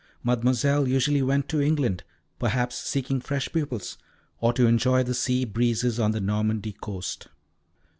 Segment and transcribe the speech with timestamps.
[0.23, 2.03] Mademoiselle usually went to England,
[2.39, 3.99] perhaps seeking fresh pupils,
[4.39, 7.27] or to enjoy the sea breezes on the Normandy coast.